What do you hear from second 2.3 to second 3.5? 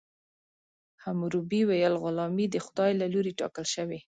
د خدای له لورې